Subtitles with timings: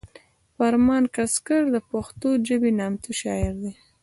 [0.55, 3.73] فرمان کسکر د پښتو ژبې نامتو شاعر دی